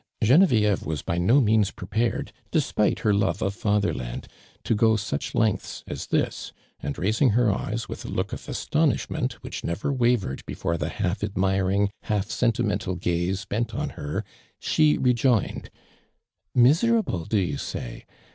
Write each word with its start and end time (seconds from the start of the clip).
'"Genevieve 0.23 0.83
was 0.83 1.03
liy 1.03 1.21
no 1.21 1.39
means 1.39 1.69
prei)aretl. 1.69 2.31
despite 2.49 3.01
her 3.01 3.13
love 3.13 3.39
of 3.43 3.53
i'atherland, 3.55 4.25
to 4.63 4.73
go 4.73 4.95
such 4.95 5.35
lengths 5.35 5.83
as 5.87 6.07
this, 6.07 6.51
and 6.81 6.97
raising 6.97 7.29
her 7.37 7.51
eyes 7.51 7.87
with 7.87 8.03
a 8.03 8.07
look 8.07 8.33
of 8.33 8.49
astonishment, 8.49 9.33
which 9.43 9.63
never 9.63 9.93
wavered 9.93 10.43
before 10.47 10.75
the 10.75 10.89
half 10.89 11.19
admiiing, 11.23 11.89
half 12.05 12.31
sentimental 12.31 12.95
gaze 12.95 13.45
bent 13.45 13.75
on 13.75 13.91
liei', 13.91 14.23
s)ie 14.59 14.97
rejoinetl:." 14.97 15.69
Miserable 16.65 17.25
do 17.25 17.37
you 17.37 17.57
siiy 17.57 18.05